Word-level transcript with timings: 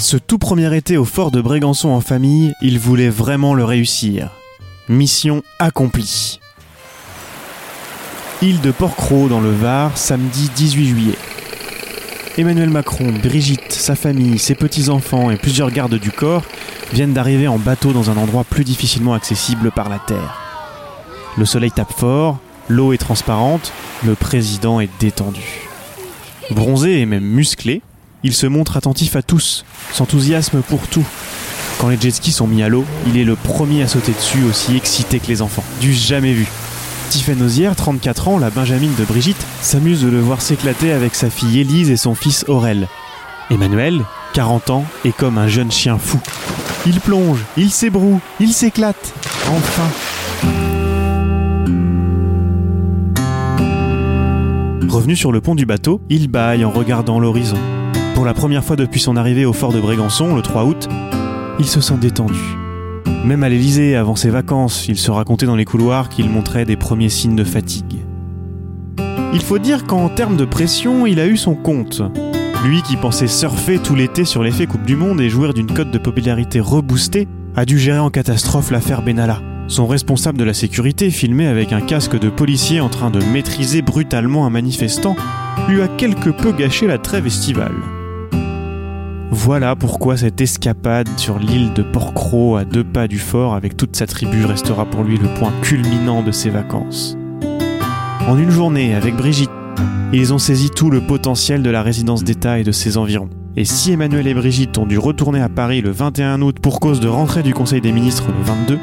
Ce 0.00 0.16
tout 0.16 0.38
premier 0.38 0.74
été 0.74 0.96
au 0.96 1.04
fort 1.04 1.30
de 1.30 1.42
Brégançon 1.42 1.90
en 1.90 2.00
famille, 2.00 2.54
il 2.62 2.78
voulait 2.78 3.10
vraiment 3.10 3.52
le 3.52 3.64
réussir. 3.64 4.30
Mission 4.88 5.42
accomplie. 5.58 6.40
Île 8.40 8.62
de 8.62 8.70
Porquerolles 8.70 9.28
dans 9.28 9.42
le 9.42 9.52
Var, 9.52 9.98
samedi 9.98 10.50
18 10.56 10.86
juillet. 10.86 11.18
Emmanuel 12.38 12.70
Macron, 12.70 13.12
Brigitte, 13.22 13.72
sa 13.72 13.94
famille, 13.94 14.38
ses 14.38 14.54
petits-enfants 14.54 15.30
et 15.30 15.36
plusieurs 15.36 15.70
gardes 15.70 15.96
du 15.96 16.10
corps 16.10 16.44
viennent 16.94 17.12
d'arriver 17.12 17.46
en 17.46 17.58
bateau 17.58 17.92
dans 17.92 18.08
un 18.08 18.16
endroit 18.16 18.44
plus 18.44 18.64
difficilement 18.64 19.12
accessible 19.12 19.70
par 19.70 19.90
la 19.90 19.98
terre. 19.98 20.40
Le 21.36 21.44
soleil 21.44 21.72
tape 21.72 21.92
fort, 21.92 22.38
l'eau 22.70 22.94
est 22.94 22.98
transparente, 22.98 23.70
le 24.02 24.14
président 24.14 24.80
est 24.80 24.90
détendu. 24.98 25.68
Bronzé 26.52 27.00
et 27.00 27.06
même 27.06 27.22
musclé, 27.22 27.82
il 28.22 28.34
se 28.34 28.46
montre 28.46 28.76
attentif 28.76 29.16
à 29.16 29.22
tous, 29.22 29.64
s'enthousiasme 29.92 30.60
pour 30.62 30.86
tout. 30.88 31.06
Quand 31.78 31.88
les 31.88 32.00
jet 32.00 32.10
skis 32.10 32.32
sont 32.32 32.46
mis 32.46 32.62
à 32.62 32.68
l'eau, 32.68 32.84
il 33.06 33.16
est 33.16 33.24
le 33.24 33.36
premier 33.36 33.82
à 33.82 33.88
sauter 33.88 34.12
dessus, 34.12 34.44
aussi 34.44 34.76
excité 34.76 35.18
que 35.18 35.28
les 35.28 35.40
enfants. 35.40 35.64
Du 35.80 35.94
jamais 35.94 36.34
vu. 36.34 36.46
Tiffany 37.08 37.42
Ozière, 37.42 37.74
34 37.74 38.28
ans, 38.28 38.38
la 38.38 38.50
Benjamine 38.50 38.94
de 38.96 39.04
Brigitte, 39.04 39.44
s'amuse 39.62 40.02
de 40.02 40.08
le 40.08 40.20
voir 40.20 40.42
s'éclater 40.42 40.92
avec 40.92 41.14
sa 41.14 41.30
fille 41.30 41.60
Élise 41.60 41.90
et 41.90 41.96
son 41.96 42.14
fils 42.14 42.44
Aurel. 42.48 42.86
Emmanuel, 43.50 44.02
40 44.34 44.70
ans, 44.70 44.84
est 45.04 45.16
comme 45.16 45.38
un 45.38 45.48
jeune 45.48 45.72
chien 45.72 45.98
fou. 45.98 46.20
Il 46.86 47.00
plonge, 47.00 47.40
il 47.56 47.70
s'ébroue, 47.70 48.20
il 48.38 48.52
s'éclate. 48.52 49.14
Enfin. 49.48 49.88
Revenu 54.88 55.16
sur 55.16 55.32
le 55.32 55.40
pont 55.40 55.54
du 55.54 55.66
bateau, 55.66 56.00
il 56.10 56.28
bâille 56.28 56.64
en 56.64 56.70
regardant 56.70 57.18
l'horizon. 57.18 57.58
Pour 58.20 58.26
la 58.26 58.34
première 58.34 58.62
fois 58.62 58.76
depuis 58.76 59.00
son 59.00 59.16
arrivée 59.16 59.46
au 59.46 59.54
fort 59.54 59.72
de 59.72 59.80
Brégançon, 59.80 60.36
le 60.36 60.42
3 60.42 60.66
août, 60.66 60.90
il 61.58 61.64
se 61.64 61.80
sent 61.80 61.96
détendu. 61.98 62.38
Même 63.24 63.42
à 63.42 63.48
l'Elysée, 63.48 63.96
avant 63.96 64.14
ses 64.14 64.28
vacances, 64.28 64.88
il 64.88 64.98
se 64.98 65.10
racontait 65.10 65.46
dans 65.46 65.56
les 65.56 65.64
couloirs 65.64 66.10
qu'il 66.10 66.28
montrait 66.28 66.66
des 66.66 66.76
premiers 66.76 67.08
signes 67.08 67.34
de 67.34 67.44
fatigue. 67.44 68.04
Il 69.32 69.40
faut 69.40 69.58
dire 69.58 69.84
qu'en 69.84 70.10
termes 70.10 70.36
de 70.36 70.44
pression, 70.44 71.06
il 71.06 71.18
a 71.18 71.26
eu 71.26 71.38
son 71.38 71.54
compte. 71.54 72.02
Lui 72.62 72.82
qui 72.82 72.98
pensait 72.98 73.26
surfer 73.26 73.78
tout 73.78 73.94
l'été 73.94 74.26
sur 74.26 74.42
l'effet 74.42 74.66
Coupe 74.66 74.84
du 74.84 74.96
Monde 74.96 75.22
et 75.22 75.30
jouir 75.30 75.54
d'une 75.54 75.72
cote 75.72 75.90
de 75.90 75.96
popularité 75.96 76.60
reboostée, 76.60 77.26
a 77.56 77.64
dû 77.64 77.78
gérer 77.78 78.00
en 78.00 78.10
catastrophe 78.10 78.70
l'affaire 78.70 79.00
Benalla. 79.00 79.40
Son 79.66 79.86
responsable 79.86 80.36
de 80.36 80.44
la 80.44 80.52
sécurité, 80.52 81.10
filmé 81.10 81.46
avec 81.46 81.72
un 81.72 81.80
casque 81.80 82.18
de 82.18 82.28
policier 82.28 82.82
en 82.82 82.90
train 82.90 83.10
de 83.10 83.24
maîtriser 83.32 83.80
brutalement 83.80 84.44
un 84.44 84.50
manifestant, 84.50 85.16
lui 85.70 85.80
a 85.80 85.88
quelque 85.88 86.28
peu 86.28 86.52
gâché 86.52 86.86
la 86.86 86.98
trêve 86.98 87.26
estivale. 87.26 87.72
Voilà 89.50 89.74
pourquoi 89.74 90.16
cette 90.16 90.40
escapade 90.40 91.08
sur 91.16 91.40
l'île 91.40 91.72
de 91.72 91.82
Porquerolles 91.82 92.60
à 92.60 92.64
deux 92.64 92.84
pas 92.84 93.08
du 93.08 93.18
fort 93.18 93.54
avec 93.54 93.76
toute 93.76 93.96
sa 93.96 94.06
tribu 94.06 94.44
restera 94.44 94.86
pour 94.86 95.02
lui 95.02 95.18
le 95.18 95.26
point 95.26 95.50
culminant 95.60 96.22
de 96.22 96.30
ses 96.30 96.50
vacances. 96.50 97.18
En 98.28 98.38
une 98.38 98.52
journée, 98.52 98.94
avec 98.94 99.16
Brigitte, 99.16 99.50
ils 100.12 100.32
ont 100.32 100.38
saisi 100.38 100.70
tout 100.70 100.88
le 100.88 101.00
potentiel 101.00 101.64
de 101.64 101.70
la 101.70 101.82
résidence 101.82 102.22
d'État 102.22 102.60
et 102.60 102.62
de 102.62 102.70
ses 102.70 102.96
environs. 102.96 103.28
Et 103.56 103.64
si 103.64 103.90
Emmanuel 103.90 104.28
et 104.28 104.34
Brigitte 104.34 104.78
ont 104.78 104.86
dû 104.86 104.98
retourner 104.98 105.40
à 105.40 105.48
Paris 105.48 105.80
le 105.80 105.90
21 105.90 106.42
août 106.42 106.60
pour 106.62 106.78
cause 106.78 107.00
de 107.00 107.08
rentrée 107.08 107.42
du 107.42 107.52
Conseil 107.52 107.80
des 107.80 107.90
ministres 107.90 108.28
le 108.28 108.44
22, 108.44 108.78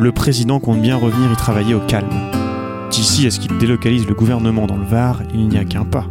le 0.00 0.10
président 0.10 0.58
compte 0.58 0.82
bien 0.82 0.96
revenir 0.96 1.30
y 1.32 1.36
travailler 1.36 1.74
au 1.74 1.80
calme. 1.86 2.10
D'ici 2.90 3.24
à 3.28 3.30
ce 3.30 3.38
qu'il 3.38 3.56
délocalise 3.56 4.08
le 4.08 4.14
gouvernement 4.14 4.66
dans 4.66 4.78
le 4.78 4.84
Var, 4.84 5.22
il 5.32 5.46
n'y 5.46 5.58
a 5.58 5.64
qu'un 5.64 5.84
pas. 5.84 6.08